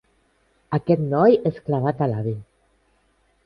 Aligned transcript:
Aquest 0.77 1.03
noi 1.11 1.37
és 1.51 1.61
clavat 1.69 2.03
a 2.07 2.11
l'avi. 2.15 2.37